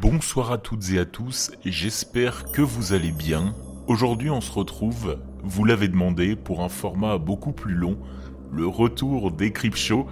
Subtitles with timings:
[0.00, 3.54] Bonsoir à toutes et à tous, j'espère que vous allez bien.
[3.86, 7.98] Aujourd'hui on se retrouve, vous l'avez demandé, pour un format beaucoup plus long,
[8.50, 10.06] le retour des Crip Show.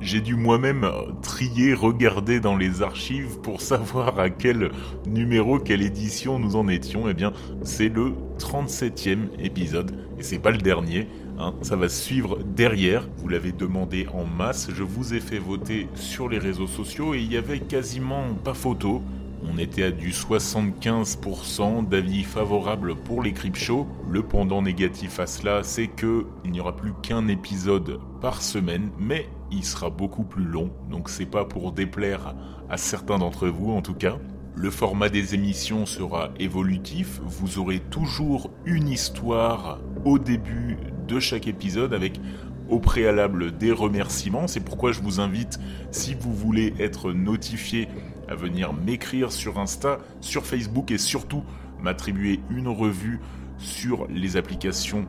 [0.00, 0.90] J'ai dû moi-même
[1.22, 4.72] trier, regarder dans les archives pour savoir à quel
[5.06, 7.08] numéro, quelle édition nous en étions.
[7.08, 7.32] Eh bien,
[7.62, 11.06] c'est le 37e épisode, et c'est pas le dernier.
[11.40, 11.54] Hein.
[11.62, 13.08] ça va suivre derrière.
[13.18, 14.70] Vous l'avez demandé en masse.
[14.74, 18.54] Je vous ai fait voter sur les réseaux sociaux et il y avait quasiment pas
[18.54, 19.02] photo.
[19.42, 23.86] On était à du 75% d'avis favorables pour les Show.
[24.10, 28.90] Le pendant négatif à cela, c'est que il n'y aura plus qu'un épisode par semaine,
[28.98, 32.34] mais il sera beaucoup plus long, donc c'est pas pour déplaire
[32.68, 34.18] à certains d'entre vous en tout cas.
[34.54, 40.76] Le format des émissions sera évolutif, vous aurez toujours une histoire au début
[41.06, 42.20] de chaque épisode avec
[42.68, 44.46] au préalable des remerciements.
[44.46, 45.58] C'est pourquoi je vous invite,
[45.90, 47.88] si vous voulez être notifié,
[48.28, 51.42] à venir m'écrire sur Insta, sur Facebook et surtout
[51.80, 53.20] m'attribuer une revue
[53.58, 55.06] sur les applications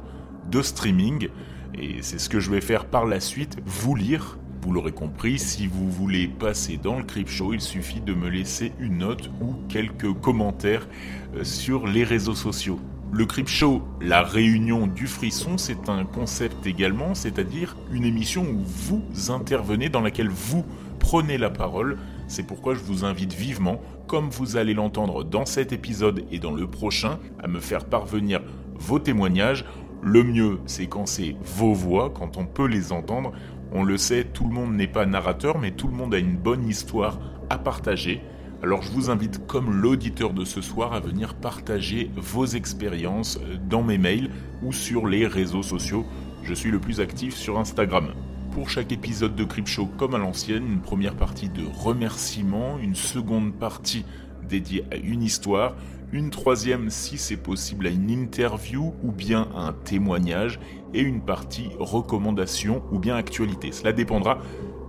[0.49, 1.29] de streaming.
[1.75, 4.37] Et c'est ce que je vais faire par la suite, vous lire.
[4.61, 8.27] Vous l'aurez compris, si vous voulez passer dans le Crip Show, il suffit de me
[8.29, 10.87] laisser une note ou quelques commentaires
[11.35, 12.79] euh, sur les réseaux sociaux.
[13.11, 18.59] Le Crip Show, la réunion du frisson, c'est un concept également, c'est-à-dire une émission où
[18.63, 20.65] vous intervenez, dans laquelle vous
[20.99, 21.97] prenez la parole.
[22.29, 26.53] C'est pourquoi je vous invite vivement, comme vous allez l'entendre dans cet épisode et dans
[26.53, 28.41] le prochain, à me faire parvenir
[28.75, 29.65] vos témoignages.
[30.03, 33.31] Le mieux, c'est quand c'est vos voix, quand on peut les entendre.
[33.71, 36.37] On le sait, tout le monde n'est pas narrateur, mais tout le monde a une
[36.37, 37.19] bonne histoire
[37.49, 38.21] à partager.
[38.61, 43.81] Alors je vous invite, comme l'auditeur de ce soir, à venir partager vos expériences dans
[43.81, 44.29] mes mails
[44.61, 46.05] ou sur les réseaux sociaux.
[46.43, 48.13] Je suis le plus actif sur Instagram.
[48.59, 52.93] Pour chaque épisode de Crip Show comme à l'ancienne, une première partie de remerciements, une
[52.93, 54.03] seconde partie
[54.49, 55.77] dédiée à une histoire,
[56.11, 60.59] une troisième si c'est possible à une interview ou bien à un témoignage,
[60.93, 63.71] et une partie recommandation ou bien actualité.
[63.71, 64.39] Cela dépendra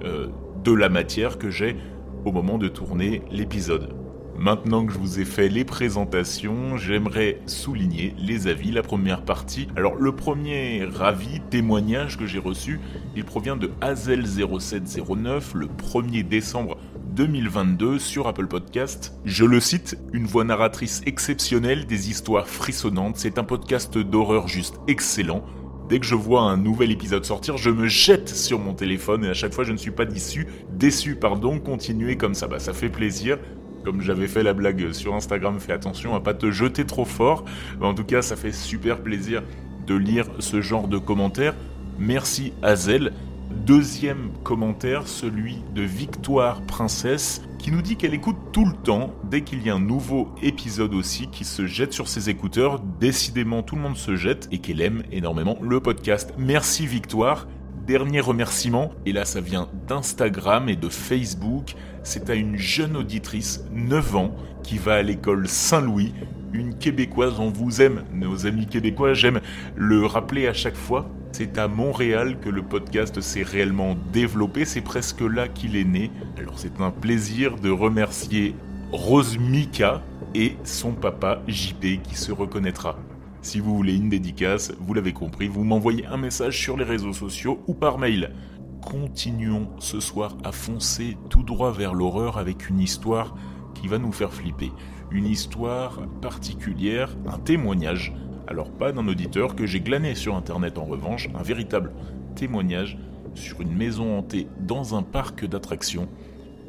[0.02, 0.26] euh,
[0.64, 1.76] de la matière que j'ai
[2.24, 3.99] au moment de tourner l'épisode.
[4.40, 9.68] Maintenant que je vous ai fait les présentations, j'aimerais souligner les avis, la première partie.
[9.76, 12.80] Alors le premier avis, témoignage que j'ai reçu,
[13.14, 16.78] il provient de Hazel0709 le 1er décembre
[17.16, 19.12] 2022 sur Apple Podcast.
[19.26, 24.76] Je le cite, une voix narratrice exceptionnelle, des histoires frissonnantes, c'est un podcast d'horreur juste
[24.88, 25.44] excellent.
[25.90, 29.28] Dès que je vois un nouvel épisode sortir, je me jette sur mon téléphone et
[29.28, 32.72] à chaque fois je ne suis pas déçu, déçu pardon, continuez comme ça, bah ça
[32.72, 33.38] fait plaisir.
[33.84, 37.44] Comme j'avais fait la blague sur Instagram, fais attention à pas te jeter trop fort.
[37.80, 39.42] En tout cas, ça fait super plaisir
[39.86, 41.54] de lire ce genre de commentaires.
[41.98, 43.12] Merci Hazel.
[43.50, 49.42] Deuxième commentaire, celui de Victoire Princesse, qui nous dit qu'elle écoute tout le temps, dès
[49.42, 52.80] qu'il y a un nouveau épisode aussi, qui se jette sur ses écouteurs.
[53.00, 56.32] Décidément, tout le monde se jette et qu'elle aime énormément le podcast.
[56.38, 57.48] Merci Victoire.
[57.90, 61.74] Dernier remerciement, et là ça vient d'Instagram et de Facebook,
[62.04, 66.14] c'est à une jeune auditrice, 9 ans, qui va à l'école Saint-Louis,
[66.52, 69.40] une québécoise, on vous aime, nos amis québécois, j'aime
[69.74, 71.10] le rappeler à chaque fois.
[71.32, 76.12] C'est à Montréal que le podcast s'est réellement développé, c'est presque là qu'il est né.
[76.38, 78.54] Alors c'est un plaisir de remercier
[78.92, 80.00] Rose Mika
[80.36, 82.96] et son papa JP qui se reconnaîtra.
[83.42, 87.14] Si vous voulez une dédicace, vous l'avez compris, vous m'envoyez un message sur les réseaux
[87.14, 88.34] sociaux ou par mail.
[88.82, 93.34] Continuons ce soir à foncer tout droit vers l'horreur avec une histoire
[93.74, 94.72] qui va nous faire flipper.
[95.10, 98.12] Une histoire particulière, un témoignage.
[98.46, 101.94] Alors pas d'un auditeur que j'ai glané sur internet en revanche, un véritable
[102.34, 102.98] témoignage
[103.34, 106.08] sur une maison hantée dans un parc d'attractions.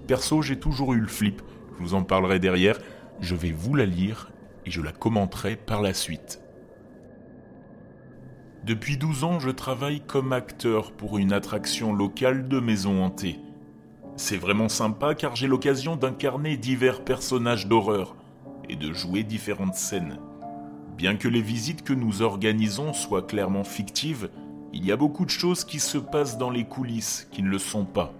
[0.07, 1.41] Perso, j'ai toujours eu le flip,
[1.77, 2.79] je vous en parlerai derrière,
[3.19, 4.31] je vais vous la lire
[4.65, 6.41] et je la commenterai par la suite.
[8.63, 13.39] Depuis 12 ans, je travaille comme acteur pour une attraction locale de maison hantée.
[14.17, 18.15] C'est vraiment sympa car j'ai l'occasion d'incarner divers personnages d'horreur
[18.69, 20.19] et de jouer différentes scènes.
[20.95, 24.29] Bien que les visites que nous organisons soient clairement fictives,
[24.73, 27.57] il y a beaucoup de choses qui se passent dans les coulisses qui ne le
[27.57, 28.13] sont pas.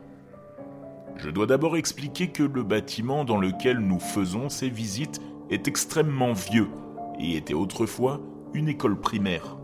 [1.18, 5.22] Je dois d'abord expliquer que le bâtiment dans lequel nous faisons ces visites
[5.52, 6.70] est extrêmement vieux
[7.20, 8.20] et était autrefois
[8.56, 9.61] une école primaire.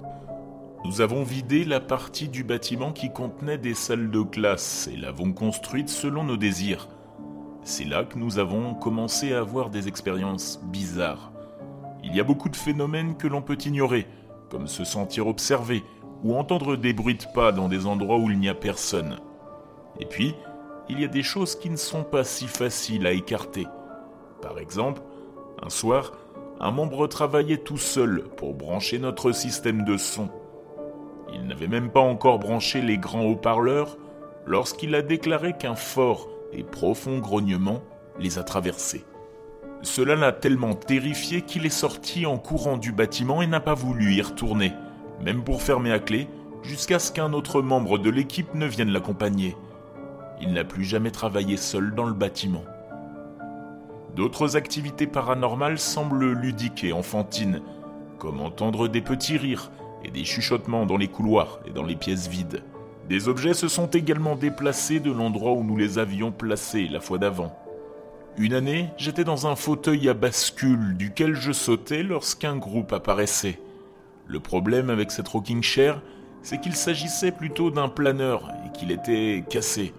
[0.87, 5.33] Nous avons vidé la partie du bâtiment qui contenait des salles de classe et l'avons
[5.33, 6.87] construite selon nos désirs.
[7.61, 11.33] C'est là que nous avons commencé à avoir des expériences bizarres.
[12.05, 14.07] Il y a beaucoup de phénomènes que l'on peut ignorer,
[14.49, 15.83] comme se sentir observé
[16.23, 19.17] ou entendre des bruits de pas dans des endroits où il n'y a personne.
[19.99, 20.35] Et puis,
[20.87, 23.67] il y a des choses qui ne sont pas si faciles à écarter.
[24.41, 25.01] Par exemple,
[25.61, 26.13] un soir,
[26.61, 30.29] un membre travaillait tout seul pour brancher notre système de son.
[31.33, 33.97] Il n'avait même pas encore branché les grands haut-parleurs
[34.45, 37.81] lorsqu'il a déclaré qu'un fort et profond grognement
[38.19, 39.05] les a traversés.
[39.81, 44.15] Cela l'a tellement terrifié qu'il est sorti en courant du bâtiment et n'a pas voulu
[44.15, 44.73] y retourner,
[45.23, 46.27] même pour fermer à clé,
[46.63, 49.55] jusqu'à ce qu'un autre membre de l'équipe ne vienne l'accompagner.
[50.41, 52.63] Il n'a plus jamais travaillé seul dans le bâtiment.
[54.15, 57.61] D'autres activités paranormales semblent ludiques et enfantines,
[58.17, 59.69] comme entendre des petits rires
[60.11, 62.63] des chuchotements dans les couloirs et dans les pièces vides.
[63.09, 67.17] Des objets se sont également déplacés de l'endroit où nous les avions placés la fois
[67.17, 67.57] d'avant.
[68.37, 73.59] Une année, j'étais dans un fauteuil à bascule duquel je sautais lorsqu'un groupe apparaissait.
[74.27, 76.01] Le problème avec cette rocking chair,
[76.43, 79.93] c'est qu'il s'agissait plutôt d'un planeur et qu'il était cassé.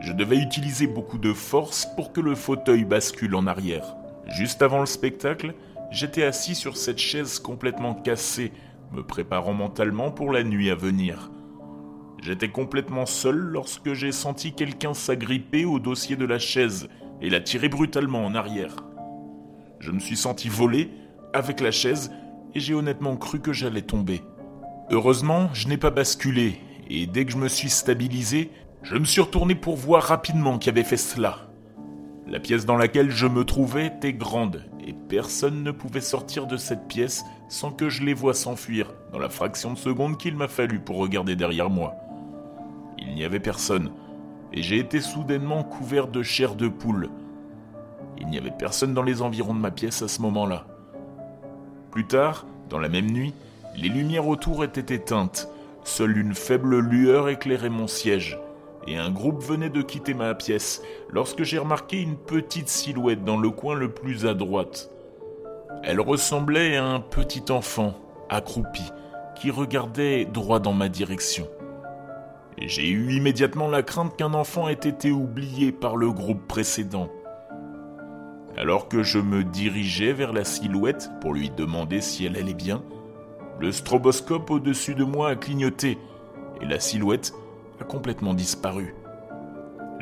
[0.00, 3.94] Je devais utiliser beaucoup de force pour que le fauteuil bascule en arrière.
[4.26, 5.54] Juste avant le spectacle,
[5.90, 8.52] j'étais assis sur cette chaise complètement cassée,
[8.92, 11.30] me préparant mentalement pour la nuit à venir.
[12.22, 16.88] J'étais complètement seul lorsque j'ai senti quelqu'un s'agripper au dossier de la chaise
[17.20, 18.76] et la tirer brutalement en arrière.
[19.78, 20.90] Je me suis senti voler
[21.32, 22.10] avec la chaise
[22.54, 24.22] et j'ai honnêtement cru que j'allais tomber.
[24.90, 28.50] Heureusement, je n'ai pas basculé et dès que je me suis stabilisé,
[28.82, 31.47] je me suis retourné pour voir rapidement qui avait fait cela.
[32.28, 36.58] La pièce dans laquelle je me trouvais était grande, et personne ne pouvait sortir de
[36.58, 40.46] cette pièce sans que je les voie s'enfuir dans la fraction de seconde qu'il m'a
[40.46, 41.94] fallu pour regarder derrière moi.
[42.98, 43.92] Il n'y avait personne,
[44.52, 47.08] et j'ai été soudainement couvert de chair de poule.
[48.18, 50.66] Il n'y avait personne dans les environs de ma pièce à ce moment-là.
[51.90, 53.32] Plus tard, dans la même nuit,
[53.74, 55.48] les lumières autour étaient éteintes,
[55.82, 58.38] seule une faible lueur éclairait mon siège
[58.86, 63.36] et un groupe venait de quitter ma pièce lorsque j'ai remarqué une petite silhouette dans
[63.36, 64.90] le coin le plus à droite.
[65.82, 67.94] Elle ressemblait à un petit enfant,
[68.28, 68.84] accroupi,
[69.34, 71.46] qui regardait droit dans ma direction.
[72.60, 77.08] J'ai eu immédiatement la crainte qu'un enfant ait été oublié par le groupe précédent.
[78.56, 82.82] Alors que je me dirigeais vers la silhouette pour lui demander si elle allait bien,
[83.60, 85.98] le stroboscope au-dessus de moi a clignoté
[86.60, 87.32] et la silhouette
[87.80, 88.94] a complètement disparu.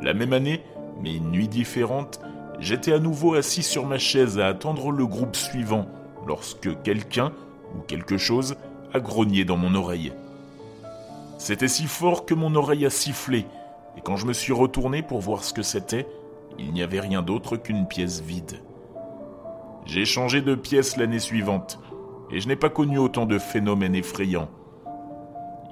[0.02, 0.62] La même année,
[1.02, 2.20] mais une nuit différente,
[2.58, 5.86] j'étais à nouveau assis sur ma chaise à attendre le groupe suivant
[6.26, 7.32] lorsque quelqu'un
[7.74, 8.56] ou quelque chose
[8.92, 10.12] a grogné dans mon oreille.
[11.38, 13.46] C'était si fort que mon oreille a sifflé,
[13.96, 16.06] et quand je me suis retourné pour voir ce que c'était,
[16.58, 18.60] il n'y avait rien d'autre qu'une pièce vide.
[19.84, 21.78] J'ai changé de pièce l'année suivante,
[22.30, 24.48] et je n'ai pas connu autant de phénomènes effrayants.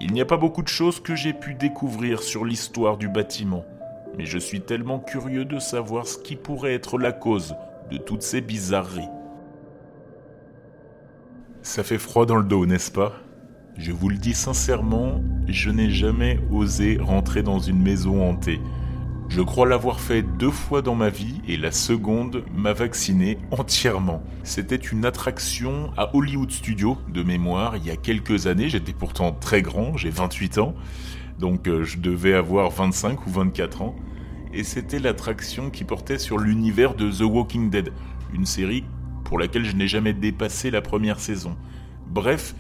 [0.01, 3.65] Il n'y a pas beaucoup de choses que j'ai pu découvrir sur l'histoire du bâtiment,
[4.19, 7.55] mais je suis tellement curieux de savoir ce qui pourrait être la cause
[7.91, 9.09] de toutes ces bizarreries.
[11.63, 13.13] Ça fait froid dans le dos, n'est-ce pas?
[13.77, 18.61] Je vous le dis sincèrement, je n'ai jamais osé rentrer dans une maison hantée.
[19.29, 24.23] Je crois l'avoir fait deux fois dans ma vie et la seconde m'a vacciné entièrement.
[24.45, 28.69] C'était une attraction à Hollywood Studios de mémoire il y a quelques années.
[28.69, 30.75] J'étais pourtant très grand, j'ai 28 ans,
[31.39, 33.97] donc euh, je devais avoir 25 ou 24 ans.
[34.53, 37.93] Et c'était l'attraction qui portait sur l'univers de The Walking Dead,
[38.33, 38.85] une série
[39.25, 41.57] pour laquelle je n'ai jamais dépassé la première saison.
[42.07, 42.55] Bref,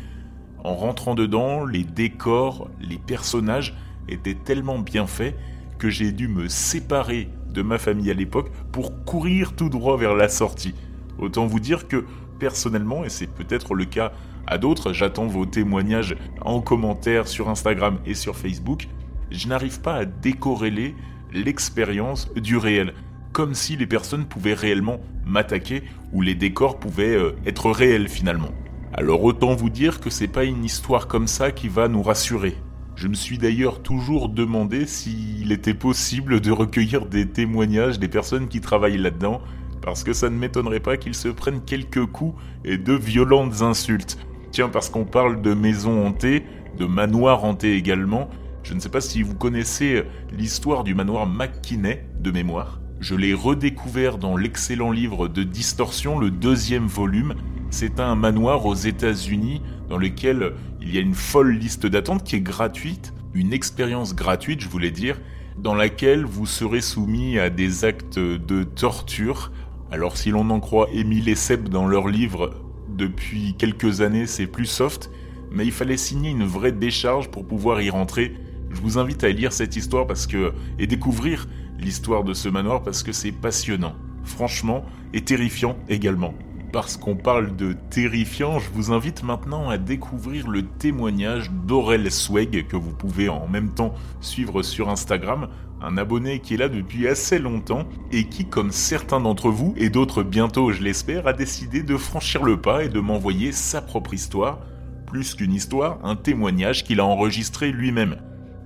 [0.64, 3.76] en rentrant dedans, les décors, les personnages
[4.08, 5.38] étaient tellement bien faits
[5.84, 10.14] que j'ai dû me séparer de ma famille à l'époque pour courir tout droit vers
[10.14, 10.74] la sortie.
[11.18, 12.06] Autant vous dire que
[12.38, 14.12] personnellement, et c'est peut-être le cas
[14.46, 18.88] à d'autres, j'attends vos témoignages en commentaire sur Instagram et sur Facebook,
[19.30, 20.94] je n'arrive pas à décorréler
[21.34, 22.94] l'expérience du réel,
[23.32, 25.82] comme si les personnes pouvaient réellement m'attaquer
[26.14, 28.52] ou les décors pouvaient euh, être réels finalement.
[28.94, 32.56] Alors autant vous dire que c'est pas une histoire comme ça qui va nous rassurer.
[32.96, 38.48] Je me suis d'ailleurs toujours demandé s'il était possible de recueillir des témoignages des personnes
[38.48, 39.40] qui travaillent là-dedans,
[39.82, 44.18] parce que ça ne m'étonnerait pas qu'ils se prennent quelques coups et de violentes insultes.
[44.52, 46.44] Tiens, parce qu'on parle de maisons hantées,
[46.78, 48.30] de manoirs hantés également,
[48.62, 52.80] je ne sais pas si vous connaissez l'histoire du manoir McKinney de mémoire.
[53.00, 57.34] Je l'ai redécouvert dans l'excellent livre de Distorsion, le deuxième volume.
[57.76, 62.36] C'est un manoir aux États-Unis dans lequel il y a une folle liste d'attente qui
[62.36, 65.20] est gratuite, une expérience gratuite, je voulais dire,
[65.58, 69.50] dans laquelle vous serez soumis à des actes de torture.
[69.90, 72.54] Alors si l'on en croit Émile et Seb dans leur livre,
[72.90, 75.10] depuis quelques années c'est plus soft,
[75.50, 78.36] mais il fallait signer une vraie décharge pour pouvoir y rentrer.
[78.70, 81.48] Je vous invite à lire cette histoire parce que et découvrir
[81.80, 83.96] l'histoire de ce manoir parce que c'est passionnant.
[84.22, 86.34] franchement, et terrifiant également.
[86.74, 92.66] Parce qu'on parle de terrifiant, je vous invite maintenant à découvrir le témoignage d'Aurel Sweg
[92.66, 95.46] que vous pouvez en même temps suivre sur Instagram,
[95.80, 99.88] un abonné qui est là depuis assez longtemps et qui, comme certains d'entre vous, et
[99.88, 104.12] d'autres bientôt je l'espère, a décidé de franchir le pas et de m'envoyer sa propre
[104.12, 104.58] histoire,
[105.06, 108.16] plus qu'une histoire, un témoignage qu'il a enregistré lui-même.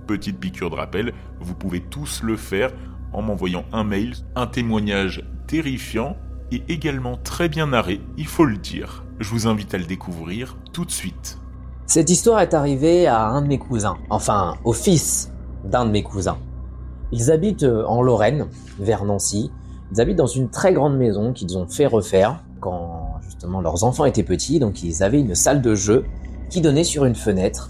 [0.07, 2.71] Petite piqûre de rappel, vous pouvez tous le faire
[3.13, 6.17] en m'envoyant un mail, un témoignage terrifiant
[6.51, 9.05] et également très bien narré, il faut le dire.
[9.19, 11.37] Je vous invite à le découvrir tout de suite.
[11.85, 15.31] Cette histoire est arrivée à un de mes cousins, enfin au fils
[15.63, 16.37] d'un de mes cousins.
[17.11, 18.47] Ils habitent euh, en Lorraine,
[18.79, 19.51] vers Nancy.
[19.91, 24.05] Ils habitent dans une très grande maison qu'ils ont fait refaire quand justement leurs enfants
[24.05, 26.05] étaient petits, donc ils avaient une salle de jeu
[26.49, 27.69] qui donnait sur une fenêtre.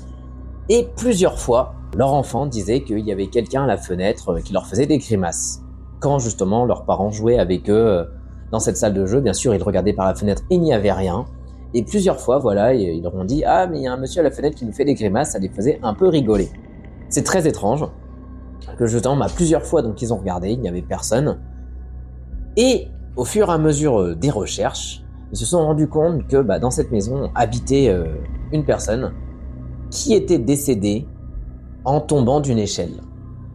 [0.68, 4.54] Et plusieurs fois, leur enfant disait qu'il y avait quelqu'un à la fenêtre euh, qui
[4.54, 5.62] leur faisait des grimaces.
[6.00, 8.04] Quand justement leurs parents jouaient avec eux euh,
[8.52, 10.92] dans cette salle de jeu, bien sûr, ils regardaient par la fenêtre, il n'y avait
[10.92, 11.26] rien.
[11.74, 14.22] Et plusieurs fois, voilà, ils leur ont dit Ah, mais il y a un monsieur
[14.22, 16.50] à la fenêtre qui nous fait des grimaces, ça les faisait un peu rigoler.
[17.10, 17.86] C'est très étrange.
[18.78, 21.40] Que je à plusieurs fois, donc ils ont regardé, il n'y avait personne.
[22.56, 26.42] Et au fur et à mesure euh, des recherches, ils se sont rendus compte que
[26.42, 28.06] bah, dans cette maison habitait euh,
[28.52, 29.14] une personne
[29.92, 31.08] qui était décédée
[31.86, 33.02] en tombant d'une échelle.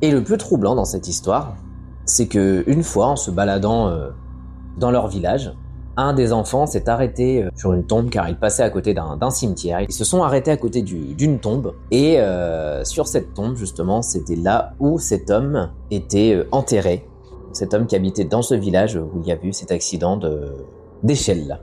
[0.02, 1.56] Et le plus troublant dans cette histoire,
[2.04, 4.10] c'est que une fois, en se baladant euh,
[4.76, 5.52] dans leur village,
[5.96, 9.30] un des enfants s'est arrêté euh, sur une tombe car il passait à côté d'un
[9.30, 9.80] cimetière.
[9.80, 14.36] Ils se sont arrêtés à côté d'une tombe et euh, sur cette tombe justement c'était
[14.36, 17.06] là où cet homme était euh, enterré.
[17.52, 20.18] Cet homme qui habitait dans ce village où il y a eu cet accident
[21.04, 21.60] d'échelle.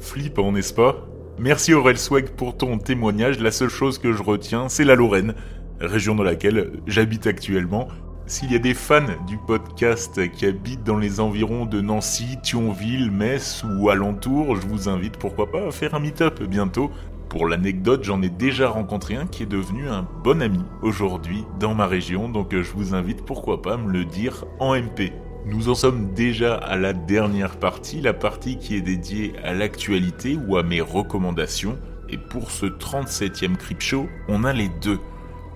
[0.00, 0.96] Flippant, n'est-ce pas?
[1.38, 3.38] Merci Aurel Swag pour ton témoignage.
[3.38, 5.34] La seule chose que je retiens, c'est la Lorraine,
[5.78, 7.86] région dans laquelle j'habite actuellement.
[8.26, 13.10] S'il y a des fans du podcast qui habitent dans les environs de Nancy, Thionville,
[13.10, 16.92] Metz ou alentour, je vous invite pourquoi pas à faire un meet-up bientôt.
[17.28, 21.74] Pour l'anecdote, j'en ai déjà rencontré un qui est devenu un bon ami aujourd'hui dans
[21.74, 25.12] ma région, donc je vous invite pourquoi pas à me le dire en MP.
[25.44, 30.38] Nous en sommes déjà à la dernière partie, la partie qui est dédiée à l'actualité
[30.46, 31.76] ou à mes recommandations.
[32.08, 35.00] Et pour ce 37e Crip Show, on a les deux.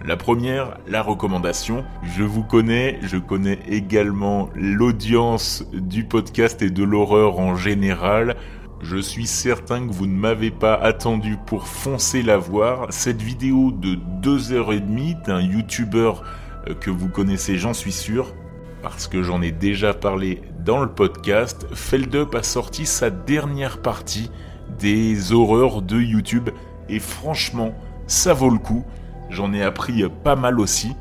[0.04, 1.84] La première, la recommandation.
[2.02, 8.36] Je vous connais, je connais également l'audience du podcast et de l'horreur en général.
[8.82, 12.86] Je suis certain que vous ne m'avez pas attendu pour foncer la voir.
[12.90, 16.22] Cette vidéo de 2h30 d'un youtubeur
[16.68, 18.34] euh, que vous connaissez, j'en suis sûr,
[18.82, 24.30] parce que j'en ai déjà parlé dans le podcast, Feldup a sorti sa dernière partie
[24.78, 26.50] des horreurs de YouTube
[26.88, 27.72] et franchement,
[28.06, 28.84] ça vaut le coup.
[29.30, 30.94] J'en ai appris pas mal aussi.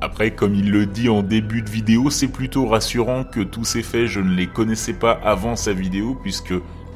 [0.00, 3.82] Après, comme il le dit en début de vidéo, c'est plutôt rassurant que tous ces
[3.82, 6.54] faits, je ne les connaissais pas avant sa vidéo, puisque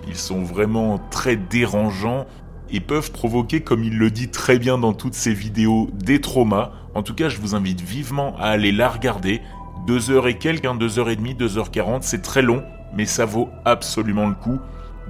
[0.09, 2.27] ils sont vraiment très dérangeants
[2.71, 6.73] et peuvent provoquer, comme il le dit très bien dans toutes ses vidéos, des traumas.
[6.95, 9.43] En tout cas, je vous invite vivement à aller la regarder.
[9.87, 12.63] Deux heures et quelques, hein, deux heures et demie, deux heures quarante, c'est très long,
[12.97, 14.59] mais ça vaut absolument le coup.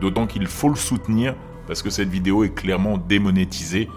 [0.01, 1.37] D'autant qu'il faut le soutenir,
[1.69, 3.89] parce que cette vidéo est clairement démonétisée.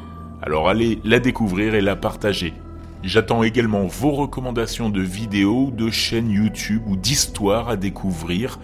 [0.41, 2.53] Alors allez la découvrir et la partager.
[3.03, 8.59] J'attends également vos recommandations de vidéos, de chaînes YouTube ou d'histoires à découvrir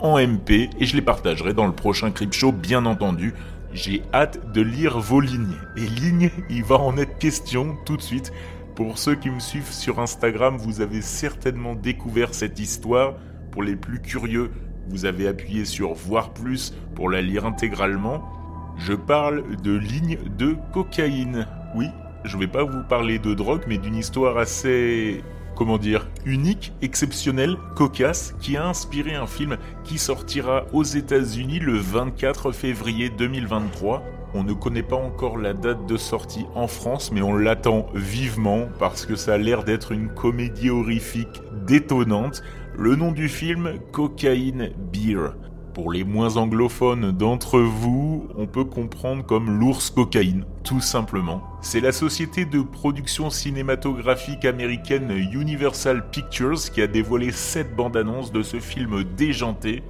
[0.00, 3.34] en MP et je les partagerai dans le prochain Crip Show bien entendu.
[3.72, 5.56] J'ai hâte de lire vos lignes.
[5.76, 8.32] Et lignes, il va en être question tout de suite.
[8.74, 13.14] Pour ceux qui me suivent sur Instagram, vous avez certainement découvert cette histoire.
[13.52, 14.50] Pour les plus curieux,
[14.88, 18.41] vous avez appuyé sur voir plus pour la lire intégralement.
[18.78, 21.46] Je parle de lignes de cocaïne.
[21.74, 21.86] Oui,
[22.24, 25.22] je vais pas vous parler de drogue, mais d'une histoire assez,
[25.54, 31.76] comment dire, unique, exceptionnelle, cocasse, qui a inspiré un film qui sortira aux États-Unis le
[31.76, 34.02] 24 février 2023.
[34.34, 38.68] On ne connaît pas encore la date de sortie en France, mais on l'attend vivement
[38.78, 42.42] parce que ça a l'air d'être une comédie horrifique détonnante.
[42.76, 45.34] Le nom du film, Cocaine Beer.
[45.74, 51.42] Pour les moins anglophones d'entre vous, on peut comprendre comme l'ours cocaïne, tout simplement.
[51.62, 58.42] C'est la société de production cinématographique américaine Universal Pictures qui a dévoilé cette bande-annonce de
[58.42, 59.82] ce film déjanté.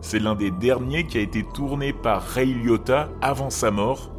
[0.00, 4.10] C'est l'un des derniers qui a été tourné par Ray Liotta avant sa mort.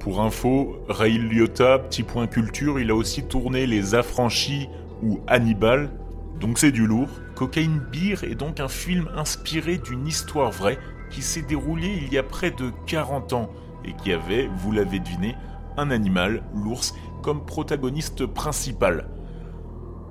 [0.00, 4.68] Pour info, Ray Liotta, petit point culture, il a aussi tourné Les Affranchis
[5.02, 5.90] ou Hannibal,
[6.40, 7.08] donc c'est du lourd.
[7.34, 10.78] Cocaine Beer est donc un film inspiré d'une histoire vraie
[11.10, 13.50] qui s'est déroulée il y a près de 40 ans
[13.84, 15.36] et qui avait, vous l'avez deviné,
[15.76, 19.08] un animal, l'ours, comme protagoniste principal.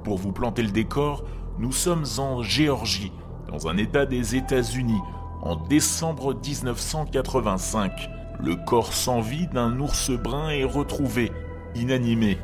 [0.03, 1.23] Pour vous planter le décor,
[1.59, 3.11] nous sommes en Géorgie,
[3.49, 5.01] dans un État des États-Unis
[5.41, 8.09] en décembre 1985.
[8.39, 11.31] Le corps sans vie d'un ours brun est retrouvé,
[11.75, 12.37] inanimé.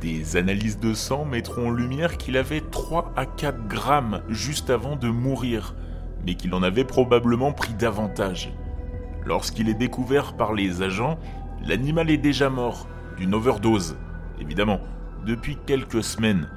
[0.00, 4.96] Des analyses de sang mettront en lumière qu'il avait 3 à 4 grammes juste avant
[4.96, 5.74] de mourir,
[6.24, 8.50] mais qu'il en avait probablement pris davantage.
[9.26, 11.18] Lorsqu'il est découvert par les agents,
[11.66, 12.88] l'animal est déjà mort,
[13.18, 13.98] d'une overdose,
[14.40, 14.80] évidemment,
[15.26, 16.48] depuis quelques semaines.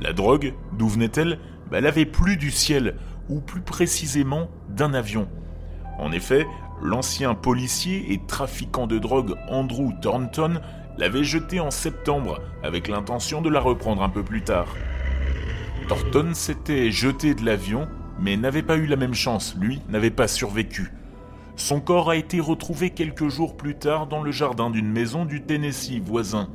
[0.00, 1.38] La drogue, d'où venait-elle?
[1.70, 2.96] Bah, Elle avait plu du ciel,
[3.28, 5.28] ou plus précisément d'un avion.
[6.00, 6.48] En effet,
[6.82, 10.60] l'ancien policier et trafiquant de drogue Andrew Thornton
[11.00, 14.68] l'avait jetée en septembre avec l'intention de la reprendre un peu plus tard.
[15.88, 17.88] Thornton s'était jeté de l'avion,
[18.20, 20.92] mais n'avait pas eu la même chance, lui n'avait pas survécu.
[21.56, 25.40] Son corps a été retrouvé quelques jours plus tard dans le jardin d'une maison du
[25.40, 26.50] Tennessee voisin,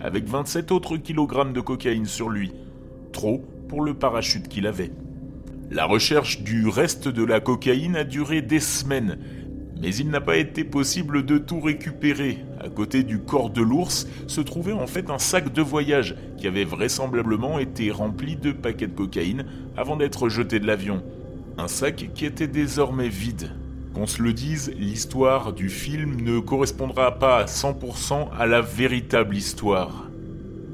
[0.00, 2.52] avec 27 autres kilogrammes de cocaïne sur lui,
[3.12, 4.92] trop pour le parachute qu'il avait.
[5.70, 9.18] La recherche du reste de la cocaïne a duré des semaines,
[9.80, 12.38] mais il n'a pas été possible de tout récupérer.
[12.60, 16.46] À côté du corps de l'ours se trouvait en fait un sac de voyage qui
[16.46, 19.46] avait vraisemblablement été rempli de paquets de cocaïne
[19.76, 21.02] avant d'être jeté de l'avion.
[21.58, 23.52] Un sac qui était désormais vide.
[23.94, 29.36] Qu'on se le dise, l'histoire du film ne correspondra pas à 100% à la véritable
[29.36, 30.08] histoire.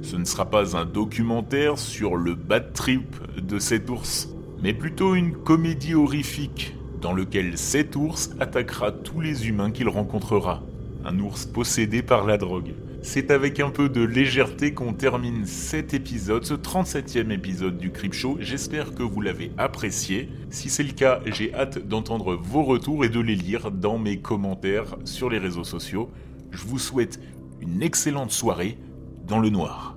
[0.03, 4.29] Ce ne sera pas un documentaire sur le bad trip de cet ours
[4.63, 10.63] mais plutôt une comédie horrifique dans lequel cet ours attaquera tous les humains qu'il rencontrera.
[11.05, 12.75] Un ours possédé par la drogue.
[13.03, 18.13] C'est avec un peu de légèreté qu'on termine cet épisode, ce 37e épisode du Crip
[18.13, 18.37] Show.
[18.41, 20.29] J'espère que vous l'avez apprécié.
[20.51, 24.19] Si c'est le cas, j'ai hâte d'entendre vos retours et de les lire dans mes
[24.19, 26.11] commentaires sur les réseaux sociaux.
[26.51, 27.21] Je vous souhaite
[27.61, 28.77] une excellente soirée
[29.27, 29.96] dans le noir.